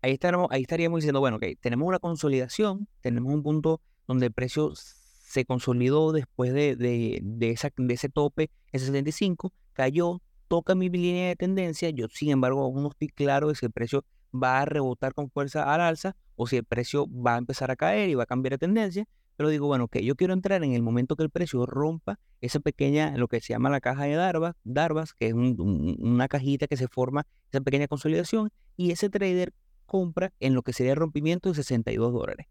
[0.00, 4.32] Ahí, estaríamos, ahí estaríamos diciendo, bueno, ok, tenemos una consolidación, tenemos un punto donde el
[4.32, 10.74] precio se consolidó después de, de, de, esa, de ese tope, ese 75, cayó, toca
[10.74, 14.04] mi línea de tendencia, yo sin embargo aún no estoy claro de si el precio
[14.34, 17.76] va a rebotar con fuerza al alza o si el precio va a empezar a
[17.76, 19.06] caer y va a cambiar de tendencia.
[19.36, 22.60] Pero digo, bueno, que yo quiero entrar en el momento que el precio rompa esa
[22.60, 26.76] pequeña, lo que se llama la caja de Darvas, Darvas que es una cajita que
[26.76, 29.54] se forma, esa pequeña consolidación, y ese trader
[29.86, 32.46] compra en lo que sería el rompimiento de 62 dólares.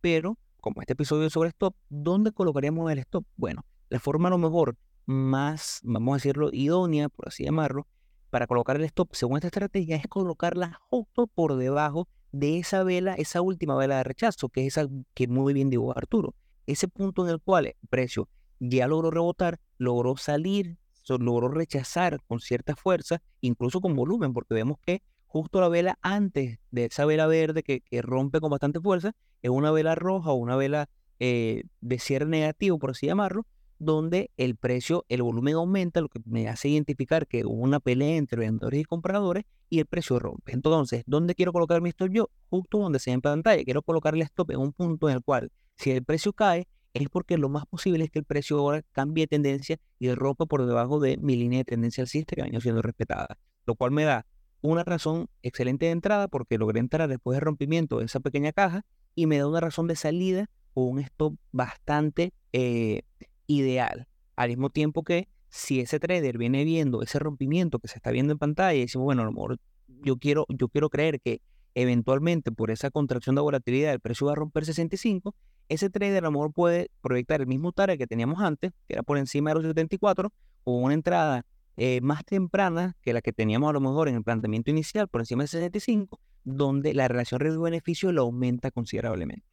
[0.00, 3.24] Pero, como este episodio es sobre stop, ¿dónde colocaríamos el stop?
[3.36, 7.86] Bueno, la forma a lo mejor más, vamos a decirlo, idónea, por así llamarlo,
[8.30, 13.14] para colocar el stop según esta estrategia es colocarla justo por debajo de esa vela,
[13.14, 16.34] esa última vela de rechazo, que es esa que muy bien dijo Arturo.
[16.66, 18.28] Ese punto en el cual el precio
[18.60, 20.76] ya logró rebotar, logró salir,
[21.08, 26.58] logró rechazar con cierta fuerza, incluso con volumen, porque vemos que justo la vela antes
[26.70, 29.12] de esa vela verde que, rompe con bastante fuerza,
[29.42, 30.88] es una vela roja o una vela
[31.18, 33.46] eh, de cierre negativo, por así llamarlo,
[33.80, 38.16] donde el precio, el volumen aumenta, lo que me hace identificar que hubo una pelea
[38.16, 40.52] entre vendedores y compradores y el precio rompe.
[40.52, 42.30] Entonces, ¿dónde quiero colocar mi stop yo?
[42.50, 43.64] Justo donde sea en pantalla.
[43.64, 47.38] Quiero colocarle stop en un punto en el cual, si el precio cae, es porque
[47.38, 51.00] lo más posible es que el precio ahora cambie de tendencia y rompa por debajo
[51.00, 53.38] de mi línea de tendencia alcista que ha siendo respetada.
[53.64, 54.26] Lo cual me da
[54.60, 58.84] una razón excelente de entrada porque logré entrar después del rompimiento de esa pequeña caja
[59.14, 63.02] y me da una razón de salida o un stop bastante eh,
[63.50, 64.06] ideal.
[64.36, 68.32] Al mismo tiempo que si ese trader viene viendo ese rompimiento que se está viendo
[68.32, 69.58] en pantalla y decimos, bueno, a lo mejor
[70.04, 71.42] yo quiero, yo quiero creer que
[71.74, 75.34] eventualmente por esa contracción de volatilidad el precio va a romper 65,
[75.68, 79.02] ese trader a lo mejor puede proyectar el mismo target que teníamos antes, que era
[79.02, 80.32] por encima de los 74,
[80.64, 81.44] o una entrada
[81.76, 85.20] eh, más temprana que la que teníamos a lo mejor en el planteamiento inicial, por
[85.20, 89.44] encima de 65, donde la relación riesgo-beneficio lo aumenta considerablemente.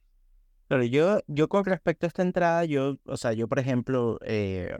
[0.68, 4.78] Pero yo, yo con respecto a esta entrada, yo, o sea, yo por ejemplo, eh,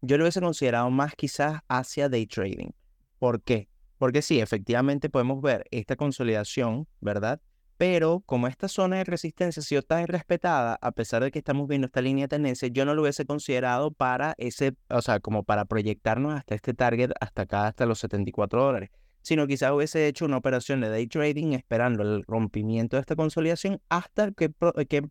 [0.00, 2.70] yo lo hubiese considerado más quizás hacia day trading.
[3.18, 3.68] ¿Por qué?
[3.98, 7.40] Porque sí, efectivamente podemos ver esta consolidación, ¿verdad?
[7.76, 11.66] Pero como esta zona de resistencia ha sido tan respetada, a pesar de que estamos
[11.66, 15.42] viendo esta línea de tendencia, yo no lo hubiese considerado para ese, o sea, como
[15.42, 18.90] para proyectarnos hasta este target, hasta acá, hasta los 74 dólares
[19.22, 23.80] sino quizás hubiese hecho una operación de day trading esperando el rompimiento de esta consolidación
[23.88, 24.50] hasta que,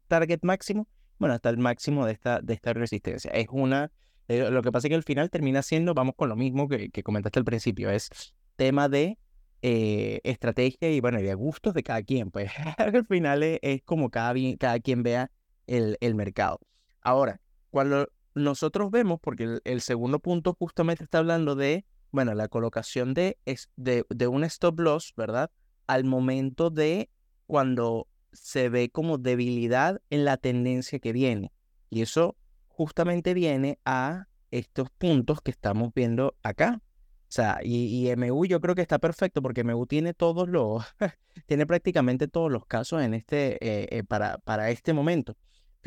[0.08, 0.88] target máximo,
[1.20, 3.32] bueno, hasta el máximo de esta, de esta resistencia.
[3.32, 3.92] Es una,
[4.28, 6.90] eh, lo que pasa es que al final termina siendo, vamos con lo mismo que,
[6.90, 8.10] que comentaste al principio, es
[8.56, 9.18] tema de
[9.62, 14.10] eh, estrategia y bueno, y de gustos de cada quien, pues al final es, como
[14.10, 15.32] cada, cada quien vea
[15.66, 16.60] el, el mercado.
[17.02, 23.14] Ahora, cuando nosotros vemos, porque el segundo punto justamente está hablando de bueno, la colocación
[23.14, 23.38] de,
[23.76, 25.52] de, de un stop loss, ¿verdad?
[25.88, 27.10] Al momento de
[27.46, 31.52] cuando se ve como debilidad en la tendencia que viene.
[31.90, 32.36] Y eso
[32.68, 36.82] justamente viene a estos puntos que estamos viendo acá.
[37.24, 40.86] O sea, y, y MU yo creo que está perfecto porque MU tiene todos los,
[41.46, 45.36] tiene prácticamente todos los casos en este, eh, eh, para, para este momento.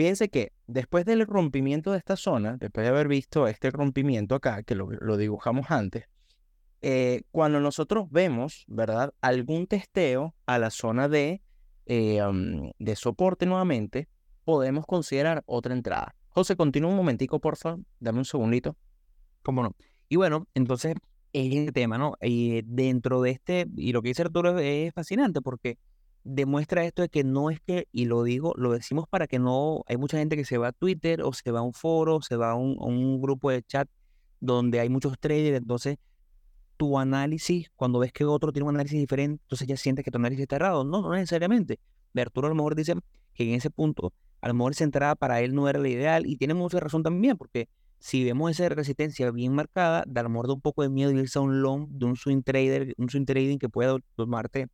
[0.01, 4.63] Fíjense que después del rompimiento de esta zona, después de haber visto este rompimiento acá,
[4.63, 6.07] que lo, dibujamos antes,
[6.81, 9.13] eh, cuando nosotros vemos, ¿verdad?
[9.21, 11.43] Algún testeo a la zona de,
[11.85, 12.19] eh,
[12.79, 14.09] de soporte nuevamente,
[14.47, 16.15] podemos considerar otra entrada.
[16.31, 17.81] José, continúa un momentico, por favor.
[17.99, 18.79] Dame un segundito.
[19.43, 19.77] ¿Cómo no?
[20.09, 20.95] Y bueno, entonces,
[21.35, 22.15] el tema, ¿no?
[22.23, 25.77] Y dentro de este, y lo que dice Arturo es fascinante porque
[26.25, 29.83] demuestra esto de que no es que, y lo digo, lo decimos para que no,
[29.87, 32.37] hay mucha gente que se va a Twitter o se va a un foro, se
[32.37, 33.89] va a un, grupo de chat
[34.41, 35.99] donde hay muchos traders, entonces
[36.77, 40.19] tu análisis, cuando ves que otro tiene un análisis diferente, entonces ya sientes que tu
[40.19, 40.83] análisis está errado.
[40.83, 41.79] No, no necesariamente.
[42.15, 42.95] Arturo a lo mejor dice
[43.35, 46.27] que en ese punto, a lo mejor esa entrada para él no era la ideal
[46.27, 50.31] y tiene mucha razón también, porque si vemos esa resistencia bien marcada, da a lo
[50.31, 53.11] mejor da un poco de miedo irse a un long de un swing trader, un
[53.11, 54.69] swing trading que pueda tomarte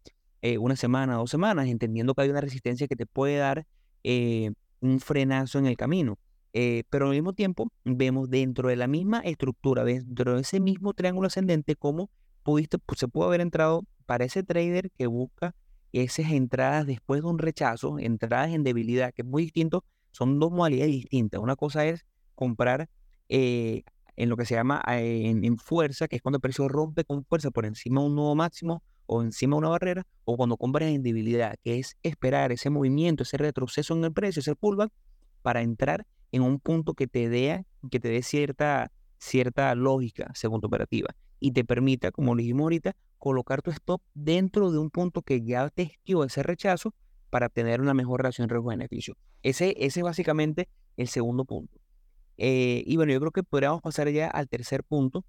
[0.49, 3.67] eh, una semana, dos semanas, entendiendo que hay una resistencia que te puede dar
[4.05, 6.21] eh, un frenazo en el camino.
[6.53, 10.95] Eh, pero al mismo tiempo vemos dentro de la misma estructura, dentro de ese mismo
[10.95, 12.11] triángulo ascendente, cómo
[12.45, 15.53] pudiste, pues, se pudo haber entrado para ese trader que busca
[15.93, 20.53] esas entradas después de un rechazo, entradas en debilidad, que es muy distinto, son dos
[20.53, 21.41] modalidades distintas.
[21.41, 22.07] Una cosa es
[22.37, 22.89] comprar
[23.29, 23.83] en
[24.29, 27.51] lo que se llama en, en, fuerza, que es cuando el precio rompe con fuerza
[27.51, 31.03] por encima de un nuevo máximo o encima de una barrera, o cuando compras en
[31.03, 34.93] debilidad, que es esperar ese movimiento, ese retroceso en el precio, ese pullback,
[35.43, 40.61] para entrar en un punto que te dé, que te dé cierta, cierta lógica según
[40.61, 44.91] tu operativa y te permita, como lo dijimos ahorita, colocar tu stop dentro de un
[44.91, 46.95] punto que ya testió ese rechazo
[47.31, 49.17] para tener una mejor relación riesgo-beneficio.
[49.43, 51.79] Ese, ese es básicamente el segundo punto.
[52.39, 55.25] Eh, y bueno, yo creo que podríamos pasar ya al tercer punto,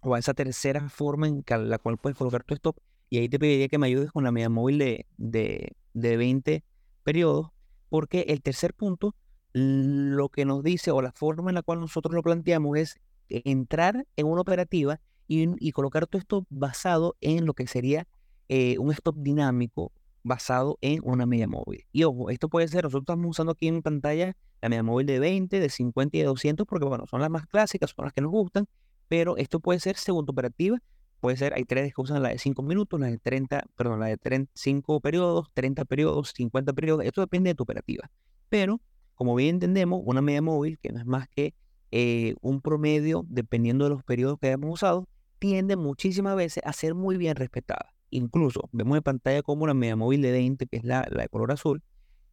[0.00, 2.76] o a esa tercera forma en la cual puedes colocar tu stop,
[3.12, 6.64] y ahí te pediría que me ayudes con la media móvil de, de, de 20
[7.02, 7.48] periodos,
[7.90, 9.14] porque el tercer punto,
[9.52, 12.96] lo que nos dice o la forma en la cual nosotros lo planteamos es
[13.28, 14.98] entrar en una operativa
[15.28, 18.08] y, colocar tu stop basado en lo que sería
[18.48, 21.84] eh, un stop dinámico basado en una media móvil.
[21.92, 25.18] Y ojo, esto puede ser, nosotros estamos usando aquí en pantalla la media móvil de
[25.18, 28.22] 20, de 50 y de 200, porque bueno, son las más clásicas, son las que
[28.22, 28.66] nos gustan,
[29.08, 30.78] pero esto puede ser según tu operativa
[31.22, 34.06] puede ser, hay traders que usan la de 5 minutos, la de 30, perdón, la
[34.06, 38.10] de 35 periodos, 30 periodos, 50 periodos, esto depende de tu operativa.
[38.48, 38.80] Pero,
[39.14, 41.54] como bien entendemos, una media móvil, que no es más que
[41.92, 45.06] eh, un promedio, dependiendo de los periodos que hayamos usado,
[45.38, 47.94] tiende muchísimas veces a ser muy bien respetada.
[48.10, 51.28] Incluso vemos en pantalla como una media móvil de 20, que es la, la de
[51.28, 51.84] color azul,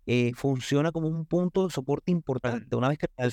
[0.08, 2.76] eh, funciona como un punto de soporte importante.
[2.76, 3.28] Una vez que la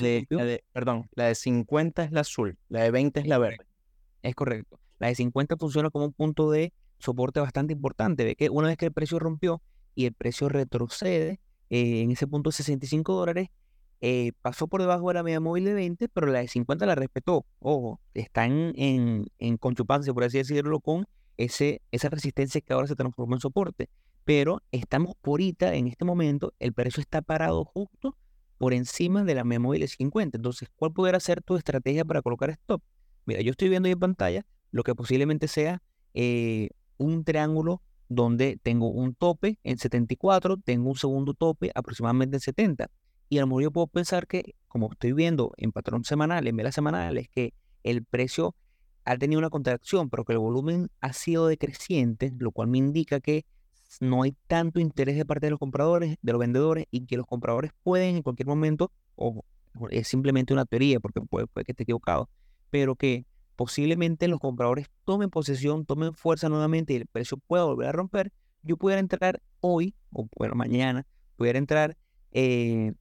[0.44, 3.66] de, perdón, la de 50 es la azul, la de 20 es la verde.
[4.20, 4.78] Es correcto.
[4.98, 8.24] La de 50 funciona como un punto de soporte bastante importante.
[8.24, 9.62] Ve que una vez que el precio rompió
[9.94, 13.48] y el precio retrocede eh, en ese punto de 65 dólares,
[14.00, 16.94] eh, pasó por debajo de la media móvil de 20, pero la de 50 la
[16.94, 17.46] respetó.
[17.58, 21.06] Ojo, está en, en, en conchupancia, por así decirlo, con
[21.36, 23.88] ese, esa resistencia que ahora se transformó en soporte.
[24.24, 28.16] Pero estamos por ahorita, en este momento, el precio está parado justo
[28.58, 30.38] por encima de la media móvil de 50.
[30.38, 32.82] Entonces, ¿cuál pudiera ser tu estrategia para colocar stop?
[33.24, 35.82] Mira, yo estoy viendo ahí en pantalla lo que posiblemente sea
[36.14, 42.40] eh, un triángulo donde tengo un tope en 74, tengo un segundo tope aproximadamente en
[42.40, 42.90] 70.
[43.28, 46.56] Y a lo mejor yo puedo pensar que, como estoy viendo en patrón semanal, en
[46.56, 47.52] velas semanales, que
[47.82, 48.54] el precio
[49.04, 53.20] ha tenido una contracción, pero que el volumen ha sido decreciente, lo cual me indica
[53.20, 53.44] que
[54.00, 57.26] no hay tanto interés de parte de los compradores, de los vendedores, y que los
[57.26, 59.44] compradores pueden en cualquier momento, o
[59.90, 62.28] es simplemente una teoría, porque puede, puede que esté equivocado,
[62.70, 67.88] pero que posiblemente los compradores tomen posesión, tomen fuerza nuevamente y el precio pueda volver
[67.88, 71.96] a romper, yo pudiera entrar hoy, o bueno, mañana, pudiera entrar
[72.32, 72.92] eh,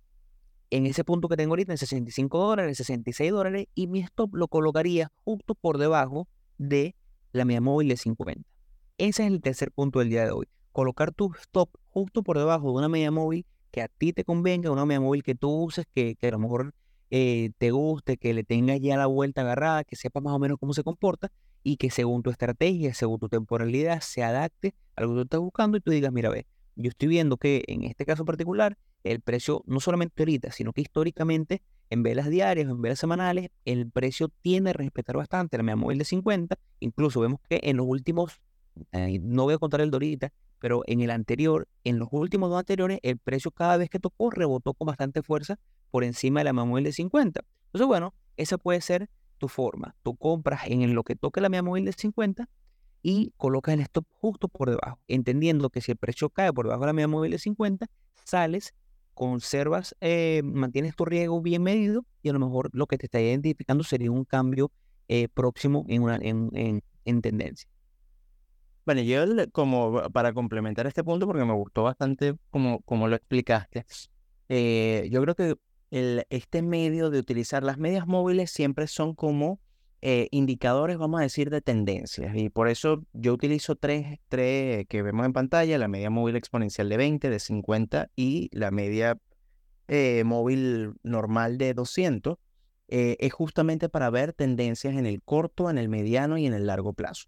[0.69, 4.47] en ese punto que tengo ahorita, en 65 dólares, 66 dólares, y mi stop lo
[4.47, 6.95] colocaría justo por debajo de
[7.31, 8.41] la media móvil de 50.
[8.97, 10.47] Ese es el tercer punto del día de hoy.
[10.71, 14.71] Colocar tu stop justo por debajo de una media móvil que a ti te convenga,
[14.71, 16.73] una media móvil que tú uses, que, que a lo mejor
[17.11, 20.57] eh, te guste, que le tengas ya la vuelta agarrada, que sepas más o menos
[20.59, 21.31] cómo se comporta
[21.63, 25.39] y que según tu estrategia, según tu temporalidad, se adapte a lo que tú estás
[25.39, 29.21] buscando y tú digas, mira, ve, yo estoy viendo que en este caso particular, el
[29.21, 34.29] precio, no solamente ahorita, sino que históricamente, en velas diarias en velas semanales, el precio
[34.41, 36.57] tiende a respetar bastante la media móvil de 50.
[36.79, 38.41] Incluso vemos que en los últimos,
[38.91, 40.33] eh, no voy a contar el dorita
[40.65, 44.31] pero en el anterior, en los últimos dos anteriores, el precio cada vez que tocó
[44.31, 45.59] rebotó con bastante fuerza
[45.95, 47.45] por encima de la media móvil de 50.
[47.67, 49.95] Entonces, bueno, esa puede ser tu forma.
[50.03, 52.49] Tú compras en lo que toque la media móvil de 50
[53.01, 56.81] y colocas el stop justo por debajo, entendiendo que si el precio cae por debajo
[56.81, 57.85] de la media móvil de 50,
[58.25, 58.73] sales,
[59.13, 63.21] conservas, eh, mantienes tu riesgo bien medido y a lo mejor lo que te está
[63.21, 64.73] identificando sería un cambio
[65.07, 67.69] eh, próximo en, una, en, en tendencia.
[68.85, 73.85] Bueno, yo como para complementar este punto, porque me gustó bastante como, como lo explicaste,
[74.49, 75.55] eh, yo creo que
[76.29, 79.59] este medio de utilizar las medias móviles siempre son como
[80.01, 82.35] eh, indicadores, vamos a decir, de tendencias.
[82.35, 86.89] Y por eso yo utilizo tres, tres que vemos en pantalla, la media móvil exponencial
[86.89, 89.17] de 20, de 50 y la media
[89.87, 92.37] eh, móvil normal de 200.
[92.87, 96.67] Eh, es justamente para ver tendencias en el corto, en el mediano y en el
[96.67, 97.25] largo plazo.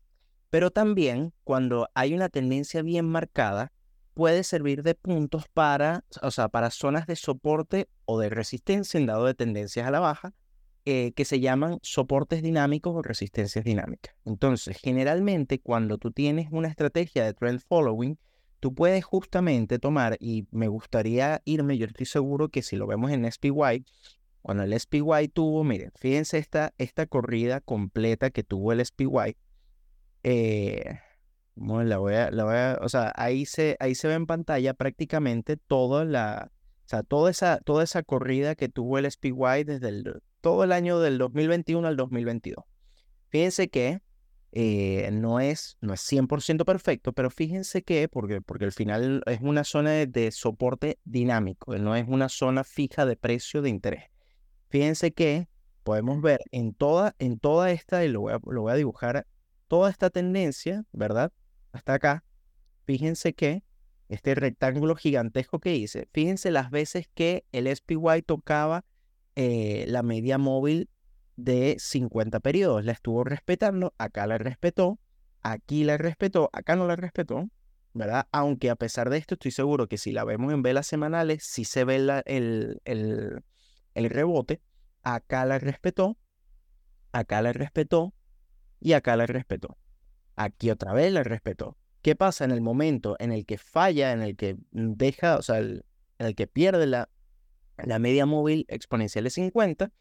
[0.50, 3.72] Pero también cuando hay una tendencia bien marcada,
[4.18, 9.06] puede servir de puntos para, o sea, para zonas de soporte o de resistencia en
[9.06, 10.34] dado de tendencias a la baja
[10.86, 14.16] eh, que se llaman soportes dinámicos o resistencias dinámicas.
[14.26, 18.18] Entonces, generalmente cuando tú tienes una estrategia de trend following,
[18.60, 23.12] tú puedes justamente tomar, y me gustaría irme, yo estoy seguro que si lo vemos
[23.12, 23.86] en SPY,
[24.42, 29.38] cuando el SPY tuvo, miren, fíjense esta, esta corrida completa que tuvo el SPY,
[30.24, 31.02] eh,
[31.58, 34.74] la voy a, la voy a, o sea, ahí se, ahí se ve en pantalla
[34.74, 36.52] prácticamente toda la,
[36.86, 40.72] o sea, toda esa, toda esa corrida que tuvo el SPY desde el todo el
[40.72, 42.64] año del 2021 al 2022.
[43.30, 44.02] Fíjense que
[44.54, 49.40] eh, no, es, no es 100% perfecto, pero fíjense que, porque, porque al final es
[49.42, 54.06] una zona de, soporte dinámico, no es una zona fija de precio de interés.
[54.70, 55.48] Fíjense que
[55.84, 59.28] podemos ver en toda, en toda esta, y lo voy, a, lo voy a dibujar,
[59.68, 61.32] toda esta tendencia, ¿verdad?
[61.78, 62.24] Hasta acá,
[62.86, 63.64] fíjense que
[64.10, 68.84] este rectángulo gigantesco que hice, fíjense las veces que el SPY tocaba
[69.36, 70.90] eh, la media móvil
[71.36, 72.84] de 50 periodos.
[72.84, 74.98] La estuvo respetando, acá la respetó,
[75.44, 77.48] aquí la respetó, acá no la respetó,
[77.94, 78.28] ¿verdad?
[78.32, 81.64] Aunque a pesar de esto, estoy seguro que si la vemos en velas semanales, sí
[81.64, 83.44] se ve el, el,
[83.94, 84.64] el rebote.
[85.04, 86.18] Acá la respetó,
[87.12, 88.16] acá la respetó
[88.80, 89.78] y acá la respetó.
[90.38, 91.78] Aquí otra vez la respetó.
[92.04, 95.58] ¿Qué pasa en el momento en el que falla, en el que deja, o sea,
[95.58, 95.84] en
[96.20, 97.10] el que pierde la,
[98.00, 99.92] media móvil exponencial de 50,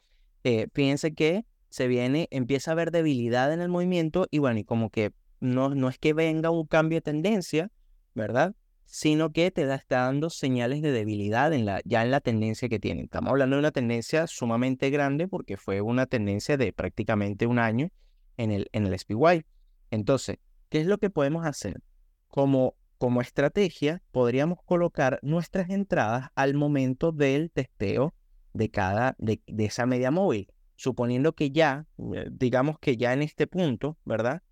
[0.44, 4.64] eh, fíjense que se viene, empieza a haber debilidad en el movimiento y bueno, y
[4.64, 7.70] como que no, no es que venga un cambio de tendencia,
[8.14, 8.54] ¿verdad?
[8.84, 12.68] Sino que te da, está dando señales de debilidad en la, ya en la tendencia
[12.68, 13.02] que tiene.
[13.02, 17.88] Estamos hablando de una tendencia sumamente grande porque fue una tendencia de prácticamente un año
[18.36, 19.44] en el, en el SPY.
[19.90, 21.82] Entonces, ¿qué es lo que podemos hacer?
[22.28, 28.14] Como como estrategia, podríamos colocar nuestras entradas al momento del testeo
[28.54, 30.48] de cada, de, esa media móvil.
[30.76, 34.42] Suponiendo que ya, eh, digamos que ya en este punto, ¿verdad?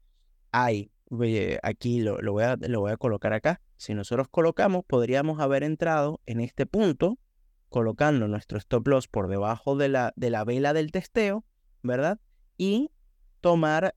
[0.53, 0.91] Hay,
[1.63, 3.61] aquí lo, lo, voy a, lo voy a colocar acá.
[3.77, 7.19] Si nosotros colocamos, podríamos haber entrado en este punto,
[7.69, 11.45] colocando nuestro stop loss por debajo de la, de la vela del testeo,
[11.83, 12.21] ¿verdad?
[12.57, 12.91] Y
[13.41, 13.95] tomar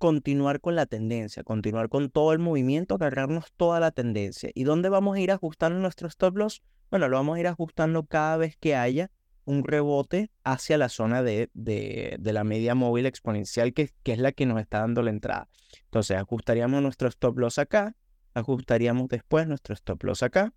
[0.00, 4.50] continuar con la tendencia, continuar con todo el movimiento, agarrarnos toda la tendencia.
[4.54, 6.62] ¿Y dónde vamos a ir ajustando nuestro stop loss?
[6.90, 9.10] Bueno, lo vamos a ir ajustando cada vez que haya
[9.44, 14.32] un rebote hacia la zona de, de, la media móvil exponencial, que, que, es la
[14.32, 15.48] que nos está dando la entrada.
[15.84, 17.94] Entonces, ajustaríamos nuestro stop loss acá,
[18.32, 20.54] ajustaríamos después nuestro stop loss acá,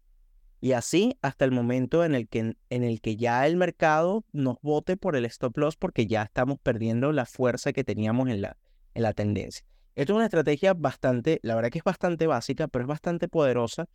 [0.62, 4.56] y así hasta el momento en el que, en el que ya el mercado nos
[4.62, 8.56] vote por el stop loss porque ya estamos perdiendo la fuerza que teníamos en la,
[8.94, 9.66] en la tendencia.
[9.96, 13.88] Esto es una estrategia bastante, la verdad que es bastante básica, pero es bastante poderosa,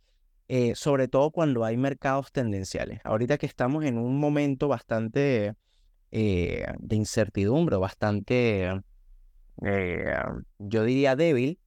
[0.47, 3.01] eh, sobre todo cuando hay mercados tendenciales.
[3.03, 5.55] Ahorita que estamos en un momento bastante
[6.11, 8.81] eh, de incertidumbre, bastante,
[9.65, 10.15] eh,
[10.57, 11.59] yo diría débil,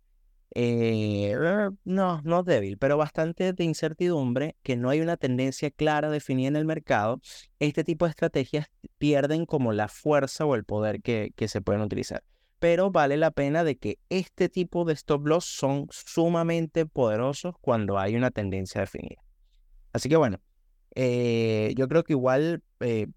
[1.84, 6.56] no, no débil, pero bastante de incertidumbre, que no hay una tendencia clara definida en
[6.56, 7.20] el mercado,
[7.58, 8.66] este tipo de estrategias
[8.96, 12.22] pierden como la fuerza o el poder que se pueden utilizar
[12.62, 17.98] pero vale la pena de que este tipo de stop loss son sumamente poderosos cuando
[17.98, 19.20] hay una tendencia definida.
[19.92, 20.38] Así que bueno,
[20.94, 23.08] eh, yo creo que igual, eh,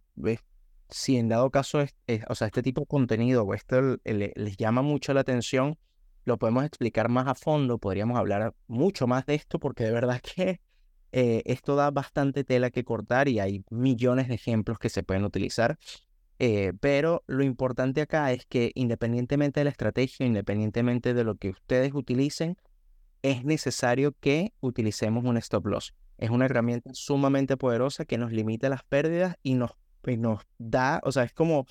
[0.90, 1.94] si en dado caso, es,
[2.28, 5.78] o sea, este tipo de contenido o esto les llama mucho la atención,
[6.24, 10.22] lo podemos explicar más a fondo, podríamos hablar mucho más de esto porque de verdad
[10.36, 10.60] que
[11.12, 15.24] eh, esto da bastante tela que cortar y hay millones de ejemplos que se pueden
[15.24, 15.78] utilizar.
[16.40, 21.50] Eh, pero lo importante acá es que independientemente de la estrategia, independientemente de lo que
[21.50, 22.58] ustedes utilicen,
[23.22, 25.94] es necesario que utilicemos un stop loss.
[26.18, 29.72] Es una herramienta sumamente poderosa que nos limita las pérdidas y nos,
[30.18, 31.66] nos da, o sea, es como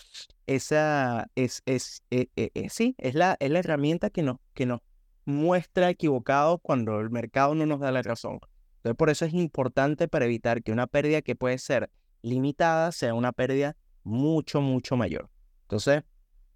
[0.47, 4.81] esa, es, es, eh, eh, sí, es la, es la herramienta que nos, que nos
[5.25, 8.41] muestra equivocados cuando el mercado no nos da la razón.
[8.77, 11.91] Entonces, por eso es importante para evitar que una pérdida que puede ser
[12.23, 15.29] limitada sea una pérdida mucho, mucho mayor.
[15.63, 16.03] Entonces,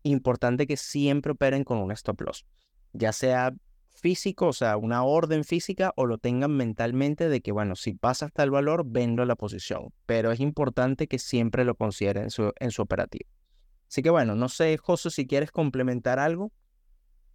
[0.03, 2.47] importante que siempre operen con un stop loss,
[2.93, 3.53] ya sea
[3.89, 8.27] físico, o sea, una orden física, o lo tengan mentalmente de que, bueno, si pasa
[8.27, 9.93] hasta el valor, vendo la posición.
[10.07, 13.29] Pero es importante que siempre lo consideren en su, en su operativo.
[13.89, 16.53] Así que bueno, no sé, José, si quieres complementar algo.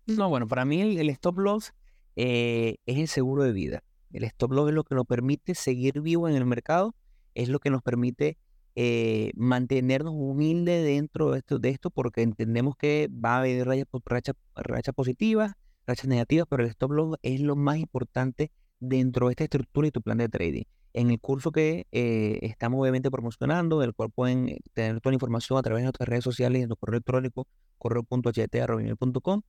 [0.05, 1.73] No, bueno, para mí el, stop loss
[2.15, 3.83] eh, es el seguro de vida.
[4.11, 6.95] El stop loss es lo que nos permite seguir vivo en el mercado,
[7.33, 8.37] es lo que nos permite
[8.75, 15.53] eh, mantenernos humildes dentro de esto, porque entendemos que va a haber rachas racha, positivas,
[15.85, 19.91] rachas negativas, pero el stop loss es lo más importante dentro de esta estructura y
[19.91, 20.63] tu plan de trading.
[20.93, 25.15] En el curso que eh, estamos obviamente promocionando, del cual pueden eh, tener toda la
[25.15, 27.47] información a través de nuestras redes sociales y en nuestro correo electrónico,
[27.77, 29.41] correo.ht.com,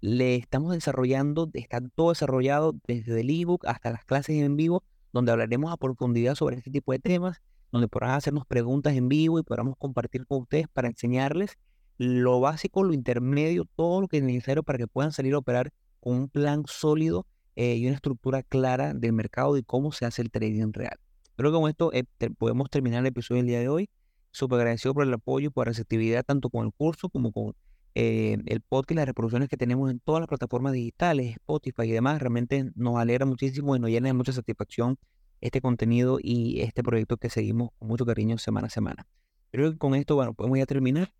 [0.00, 5.32] le estamos desarrollando, está todo desarrollado desde el ebook hasta las clases en vivo, donde
[5.32, 7.42] hablaremos a profundidad sobre este tipo de temas
[7.72, 11.56] donde podrán hacernos preguntas en vivo y podamos compartir con ustedes para enseñarles
[11.98, 15.70] lo básico, lo intermedio, todo lo que es necesario para que puedan salir a operar
[16.00, 20.22] con un plan sólido eh, y una estructura clara del mercado y cómo se hace
[20.22, 20.98] el trading real.
[21.36, 22.04] Creo que con esto eh,
[22.38, 23.90] podemos terminar el episodio del día de hoy.
[24.30, 27.54] Súper agradecido por el apoyo y por la receptividad tanto con el curso como con
[27.94, 31.90] eh, el podcast y las reproducciones que tenemos en todas las plataformas digitales, Spotify y
[31.90, 32.20] demás.
[32.20, 34.96] Realmente nos alegra muchísimo y nos llena de mucha satisfacción
[35.40, 39.06] este contenido y este proyecto que seguimos con mucho cariño semana a semana.
[39.50, 41.12] Creo que con esto, bueno, podemos ya terminar.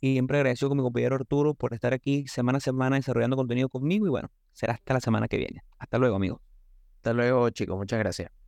[0.00, 4.06] Siempre agradecido con mi compañero Arturo por estar aquí semana a semana desarrollando contenido conmigo
[4.06, 5.62] y bueno, será hasta la semana que viene.
[5.78, 6.40] Hasta luego, amigos.
[6.96, 7.76] Hasta luego, chicos.
[7.76, 8.39] Muchas gracias.